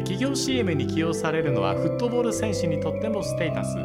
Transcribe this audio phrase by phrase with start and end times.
[0.00, 3.76] 企業 CM に起用されるのはフットボール選手にとってもステータス。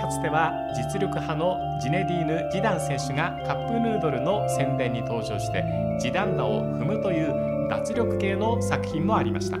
[0.00, 5.64] かつては実力派のジネディーヌ・ジダン選手がカップヌードルの宣伝に登場して
[6.00, 9.58] ジダンダを踏むという脱力系の作品もありました。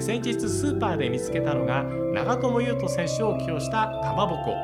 [0.00, 4.54] 先日スーパーで見つけたのが長友佑都選手を起用したかまぼこ。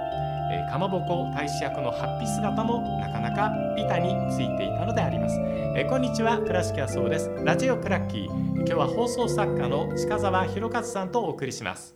[0.69, 7.31] かまぼこ大使役のハッピー姿もなかなか板についていたのであります、えーこんにちは倉敷はそうです。
[7.45, 8.27] ラジオクラッキー。
[8.27, 11.95] 今日は放送作家の近澤博和さんとお送りします。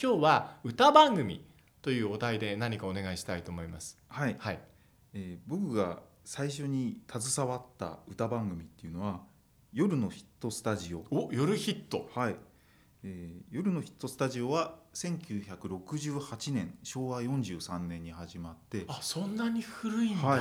[0.00, 1.44] 今日は歌番組
[1.82, 3.98] というお題で何かお願いしたいと思います。
[4.08, 4.60] はい、はい。
[5.12, 9.20] えー僕が最初に携わった歌番組っていうのは
[9.72, 11.04] 夜のヒットスタジオ。
[11.10, 12.08] お夜ヒット。
[12.14, 12.36] はい、
[13.04, 20.40] えー夜のヒットスタジオは1968年昭和43年に始まって、あそんなに古いんだ、はい。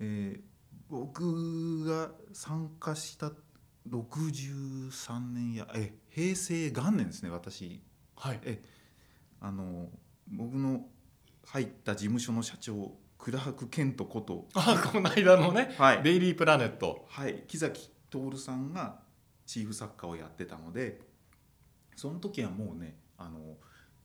[0.00, 0.54] えー
[0.90, 3.32] 僕が参加した
[3.90, 7.82] 63年やえ平成元年ですね私。
[8.16, 8.40] はい。
[9.40, 9.88] あの
[10.28, 10.86] 僕の
[11.46, 14.46] 入った事務所の社長倉白健人こと。
[14.54, 16.02] あこの間のね、はい。
[16.02, 17.06] デイリープラネット。
[17.08, 19.00] はい、木崎徹さんが
[19.46, 21.00] チーフ作家をやってたので
[21.96, 23.56] その時はもうねあの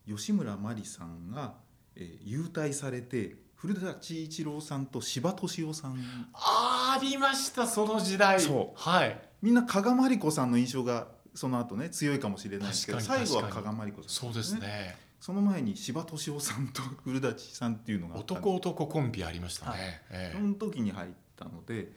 [0.07, 1.53] 吉村麻里さんが、
[1.95, 5.97] えー優退されて古舘一郎さんと柴敏夫さん。
[6.33, 8.39] あーありましたその時代。
[8.39, 8.79] そう。
[8.79, 9.19] はい。
[9.41, 14.97] みんな加賀まりこさんの印象がその後ね強いかもしれないですけど最後は加賀まりこさんそうですね。
[15.19, 19.79] その前に柴敏夫さんと 古舘さんっていうのが男男コンビありましたね、はい。
[20.11, 20.37] ええ。
[20.37, 21.91] その時に入ったので、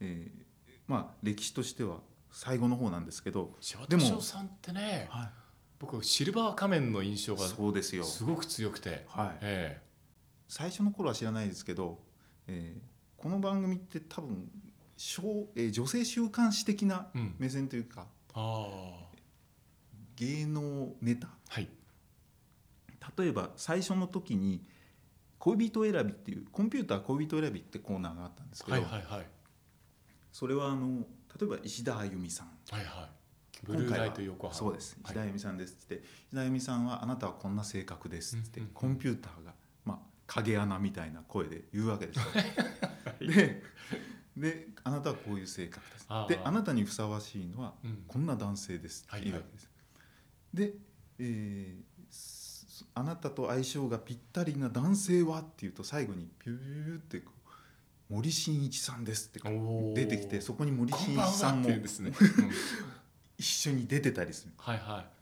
[0.00, 0.43] えー
[0.86, 1.98] まあ歴史としては
[2.30, 5.08] 最後の方なんですけど、柴でもさんってね
[5.78, 9.80] 僕シルバー仮面の印象がそうですよ、すごく強くて、はい、え
[10.48, 11.98] 最初の頃は知らないですけど、
[12.46, 14.50] えーこの番組って多分
[14.98, 18.66] 小、えー女性週刊誌的な目線というかあ
[20.16, 21.28] 芸能ネタ。
[21.28, 21.68] あはい。
[23.16, 24.62] 例えば最初の時に
[25.38, 29.26] 「恋人選び」っていうコンピューター恋人選びってコーナーがあったんですけど、はいはいはい
[30.34, 31.06] それはあの
[31.40, 32.48] 例えば石田あゆみさん。
[32.68, 33.08] はいはい。
[33.62, 34.54] ブルーライト横浜。
[34.58, 34.98] そうです。
[35.04, 35.12] はい。
[35.12, 35.94] 石田あゆみさんですって。
[35.94, 38.74] 言って石田あゆみさんはあなたはこんな性格ですってうんうんうん。
[38.74, 42.24] コンピューターが、まあ、影穴みたいな声で言うわけですよ。
[43.22, 43.28] い。
[43.32, 43.62] で
[44.36, 46.08] であなたはこういう性格です。
[46.28, 48.04] であなたにふさわしいのはうん。
[48.08, 49.70] こんな男性ですっていうわけです。
[50.52, 50.74] で、
[51.20, 57.22] えーすあなたと相性がぴったりな男性はっていうと最後にピューって
[58.08, 59.40] 森進一さんですって
[59.94, 61.70] 出てきてそこに森進一さんも
[63.38, 64.52] 一緒に出てたりする。
[64.58, 65.14] はいはい。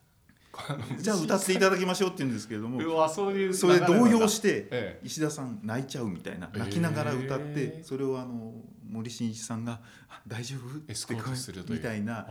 [1.02, 7.84] じゃあ歌っていただきましょうって言うんですけれどもそういうそれで動揺してえ石田さん泣いちゃうみたいな泣きながら歌っへてー。
[7.84, 8.52] それをあの
[8.86, 12.26] 森進一さんがあ「大丈夫?」ってみたいな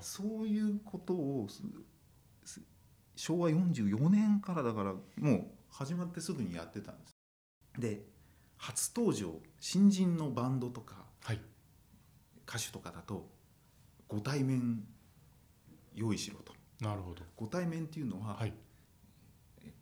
[0.00, 1.46] そういうことを
[3.14, 7.14] 昭和44年からだからもう始まってすぐにやってたんです。
[7.78, 8.02] で
[8.60, 11.40] 初登場新人のバンドとかはい。
[12.46, 13.26] 歌手とかだと
[14.06, 14.84] ご対面
[15.94, 16.52] 用意しろと。
[16.80, 17.22] なるほど。
[17.36, 18.52] ご対面っていうのは、はい。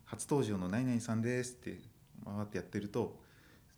[0.05, 1.79] 初登場の何々さんですって
[2.25, 3.19] 回ってやってると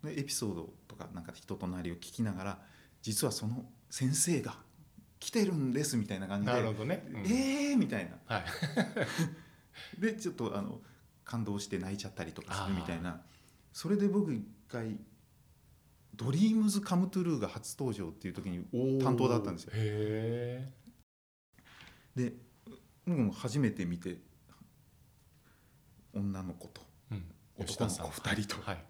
[0.00, 2.58] そのエピソードとかなんか人となりを聞きながら
[3.02, 4.56] 実はその先生が
[5.20, 7.20] 来てるんですみたいな感じでなるほどね、うん。
[7.20, 8.36] えーみたいな。
[8.36, 8.44] はい。
[10.00, 10.80] でちょっとあの
[11.24, 13.20] 感動して泣いちゃったりとかするみたいな
[13.72, 14.98] それで僕一回
[16.14, 18.64] 「ドリームズカムトゥルーが初登場っていう時に
[19.00, 19.72] 担当だったんですよ。
[22.14, 22.34] で
[23.06, 24.20] 僕も初めて見て
[26.12, 27.24] 女の子とうん、
[27.58, 28.84] 男の子2人とはい。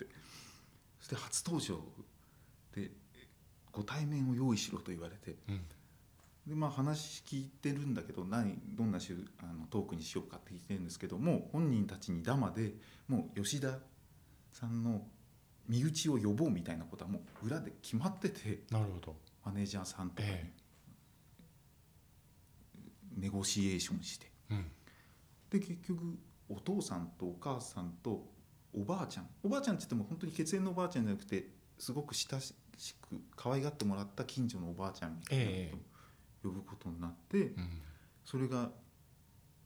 [0.99, 1.81] そして初登場
[2.75, 2.91] で
[3.71, 5.37] ご対面を用意しろと言われて。
[5.49, 5.61] うん。
[6.47, 12.75] でまあ話聞いてるんだけど何どんなしゅあのトークにしようかって聞いてるんですけども本人たちにダマで
[13.07, 13.79] もう吉田
[14.53, 15.07] さんの
[15.69, 19.17] 身内を呼ぼうみたいなことはもう裏で決まっててなるほど。
[19.45, 20.53] マネージャーさんとかにえ
[23.17, 24.31] ネゴシエーションして。
[24.51, 24.71] えうん。
[25.51, 26.19] で結局
[26.49, 28.31] お父さんとお母さんと
[28.75, 29.29] おばあちゃん。
[29.43, 31.49] おばあちゃんって言っても本当に血縁のおばあちゃんじゃなくて
[31.79, 32.55] すごく親し
[33.01, 35.79] く可愛がってもらった近所のおばあちゃんみたいなええこ
[36.43, 37.69] とを呼ぶことになって、うん。
[38.25, 38.71] それが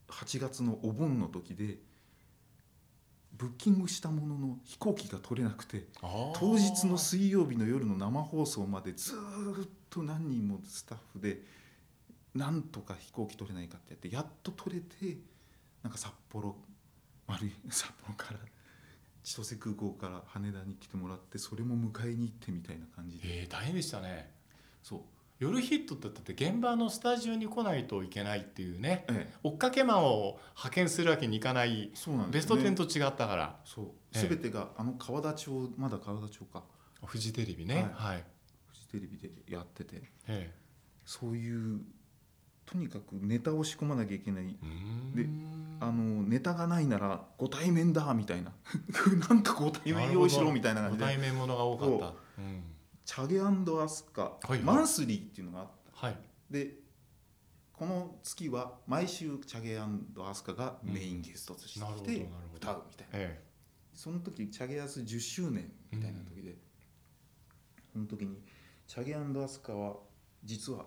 [0.08, 1.78] 8月のお盆の時で
[3.36, 11.42] ブッキングしたものの飛行機が取れなくて当日の水曜日の夜の生放送までずーっと何人もスタッフで
[12.34, 15.18] なんとか飛行機取れないかってやってやっと取れて
[15.82, 16.56] なんか札幌
[17.26, 18.40] 丸い 札幌から
[19.22, 23.42] 千歳空港から羽田に来てもらってそれも迎えに行ってみたいな感じで。
[23.42, 24.32] えー、大変でしたね。
[24.84, 25.00] そう、
[25.38, 33.56] 夜ヒットってだって現場のスタジオに来ないといけないっていうねええ、追っかけマンを派遣するわけにいかないそうなんベストですよね10と違ったから。
[33.64, 33.84] そう。
[34.14, 34.28] ええ。
[34.28, 36.62] 全てがあの川田町まだ川田町か。
[37.04, 37.90] フジテレビね。
[37.94, 38.24] はい、
[38.66, 40.02] フジテレビでやってて。
[40.26, 40.52] え
[41.04, 41.80] そういう
[42.64, 44.56] とにかくネタを仕込まなきゃいけない。
[45.14, 45.26] で
[45.80, 48.52] あのネタがないならご対面だみたいな。
[49.28, 51.04] なんかご対面用意しろみたいな感じで。
[51.04, 52.14] ご対面ものが多かった。
[52.38, 52.75] うん
[53.06, 54.60] チャゲアスカ、はいはい。
[54.60, 55.66] マンスリーっていうのがあっ
[56.00, 56.06] た。
[56.06, 56.16] はい。
[56.50, 56.74] で
[57.72, 63.26] この月は毎週チャゲアスカがメインゲストとして歌うみたいな。
[63.26, 63.42] え
[63.94, 66.56] その時チャゲアス10周年みたいな時で、
[67.92, 68.38] その時に
[68.86, 69.96] チャゲアスカは
[70.44, 70.86] 実は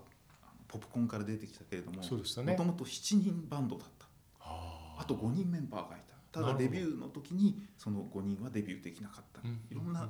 [0.67, 4.07] ポップコーンから出てきたけれどももともと7人バンドだった。
[4.41, 5.99] あと5人メンバーがい
[6.31, 6.41] た。
[6.41, 9.61] ただデビューの時にその5人はデビューできなかった、うん。
[9.71, 10.09] いろんな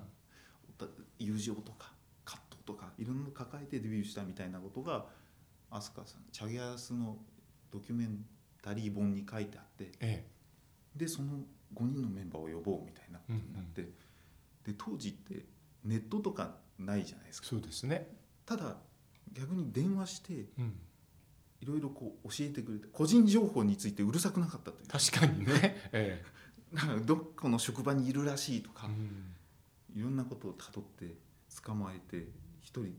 [1.20, 1.89] 友情とか葛
[3.10, 5.06] 藤とかいろんなの抱えてデビューしたみたいなことが
[5.72, 7.18] 飛鳥さんチャゲアスの
[7.72, 8.26] ドキュメン
[8.62, 10.26] タリー本に書いてあってえ
[10.96, 11.40] でその
[11.76, 13.84] 5人のメンバーを呼ぼうみたいなことになって、
[14.66, 15.46] で当時って
[15.86, 17.48] ネットとかないじゃないですか。
[17.48, 18.08] えそうですね。
[18.46, 18.78] ただ
[19.32, 20.80] 逆に電話してうん。
[21.62, 25.78] いろいろこう教えてくれて個人情報についてうるさくなかったという確かにね。
[25.92, 26.24] え
[26.72, 29.36] なんかどこの職場にいるらしいとかえ、うん。
[29.94, 31.16] いろんなことをたどって
[31.64, 32.28] 捕まえて
[32.62, 32.94] 一人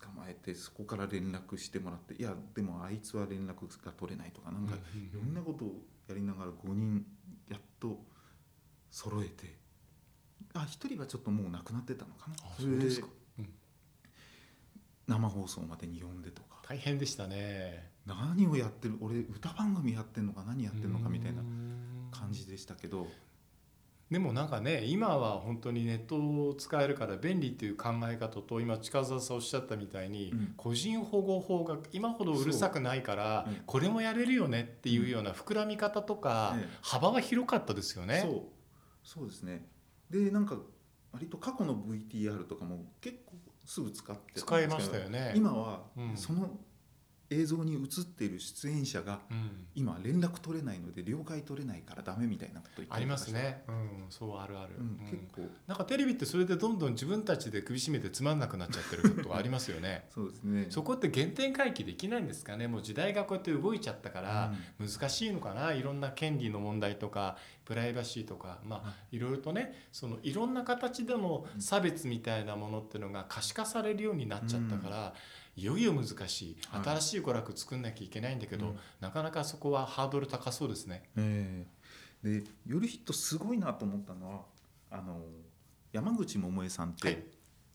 [0.00, 4.78] 捕まえてそこから連絡してもらっていやでもあいつは連絡が取れないとかなんかい
[5.14, 7.04] ろんなことをやりながら5人
[7.48, 7.98] やっと
[8.90, 9.56] 揃えて
[10.54, 12.34] あ一人はちょっともう亡くなってたのかな。
[12.42, 13.06] あそうですか。
[13.38, 13.48] うん。
[15.06, 16.60] 生放送までに呼んでとか。
[16.68, 17.90] 大変でしたね。
[18.06, 22.08] 何をやってる俺歌番組やってんのか何やってんのかみたいなうん。
[22.10, 23.06] 感じでしたけど
[24.10, 30.54] でもなんかね今は本当にネットを使えるから便利っていう考え方と今近澤さんおっしゃったみたいに、うん。
[30.56, 33.54] 個人保護法が今ほどうるさくないから、そう。
[33.54, 33.60] うん。
[33.66, 36.68] これもやれるよねっていうような膨らみ方とか、ええ。
[36.82, 38.20] 幅は広かったですよね。
[38.22, 38.42] そう。
[39.04, 39.64] そうですね。
[40.10, 40.58] でなんか
[41.12, 43.34] 割と過去の VTR とかも結構
[43.64, 45.34] すぐ使って使えましたよね。
[45.36, 46.16] 今はうん。
[46.16, 46.50] その
[47.30, 53.62] 映像に映っている出演者がうん今連絡取れないので了解取れないからダメみたいなこと言ってありますね。
[53.68, 54.74] うん、そうあるある。
[54.78, 60.06] うんうん結構なんかテレビってそれでどんどん自分たちで首絞めてつまんなくなっちゃってることがありますよね。
[60.14, 62.68] そうですねそこって原点回帰できないんですかね。
[62.68, 67.36] もう時代がこうやって動いちゃったから、難しいのかないろんな権利の問題とか
[67.70, 69.20] プライバシーとかまあい。
[69.20, 75.14] ろいろとねそのいろんな形での差別みたいなものっていうのが可視化されるようになっちゃったから、
[75.54, 76.56] いよいよ難しい。
[76.68, 76.84] はい。
[76.98, 78.78] 新しい娯楽作んなきゃいけないんだけど、うん。
[78.98, 81.10] なかなかそこはハードル高そうですね。
[81.16, 81.64] え
[82.24, 82.40] え。
[82.40, 84.40] で夜ヒットすごいなと思ったのは
[84.90, 85.20] あの
[85.92, 87.22] 山口百恵さんって、はい。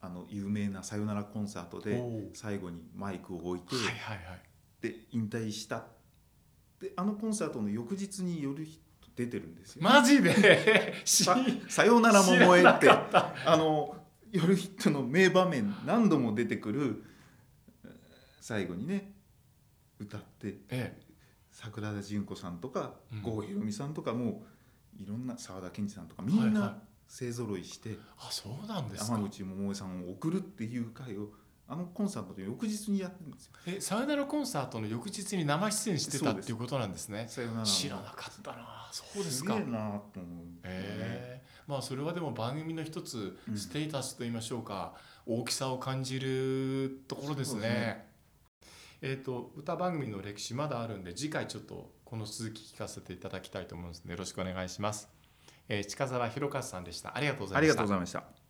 [0.01, 2.03] あの有名なさよならコンサートで
[2.33, 4.41] 最後にマイクを置いて、はいはいはい。
[4.81, 5.85] で引退した
[6.81, 8.84] であのコンサートの翌日に夜ヒット
[9.15, 11.01] 出てるんですよ、マジで？
[11.05, 11.37] し さ
[11.69, 12.89] さよなら桃江って。
[12.89, 13.95] あの
[14.31, 17.03] 夜ヒットの名場面何度も出てくる
[17.83, 17.91] えー
[18.41, 19.13] 最後にね
[19.99, 21.01] 歌ってえ
[21.51, 23.21] 桜田淳子さんとかうん。
[23.21, 24.45] 郷ひろみさんとかも
[24.99, 26.73] ういろんな沢田研二さんとかみんはいはない。
[27.07, 29.13] 勢ぞろいしてあそうなんですか。
[29.13, 31.31] 山口百恵さんを送るっていう会を
[31.67, 33.51] あのコンサートの翌日にやってるんですよ。
[33.65, 37.27] えさよならコンサートの翌日に生出演してたっていうことなんですね
[37.63, 44.93] 知らなかったなそうですかすげえなと思う、ええまあそれはでも番組の一つうんステータスと言いましょうか、
[45.25, 47.61] 大きさを感じるところですね。
[47.61, 48.07] ね
[49.01, 55.09] えっ、と歌番組の歴史まだあるんで次回ちょっとこの続き聞かせていただきたいと思いますのでよろしくお願いします。
[55.67, 57.17] えー、近澤弘和さんでした。
[57.17, 57.89] ありがとうございましたありがとうご。
[57.89, 58.44] ざいました。